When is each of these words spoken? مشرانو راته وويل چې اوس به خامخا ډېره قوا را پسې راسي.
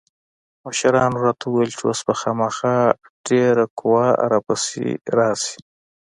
مشرانو 0.63 1.17
راته 1.25 1.45
وويل 1.47 1.71
چې 1.77 1.83
اوس 1.89 1.99
به 2.07 2.13
خامخا 2.19 2.77
ډېره 3.27 3.65
قوا 3.79 4.07
را 4.31 4.39
پسې 4.47 4.87
راسي. 5.17 5.57